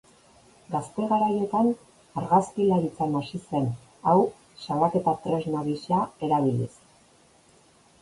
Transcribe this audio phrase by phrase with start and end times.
[0.75, 1.69] Gazte garaietan
[2.21, 3.69] argazkilaritzan hasi zen
[4.09, 4.17] hau
[4.65, 6.75] salaketa tresna gisa erabiliz.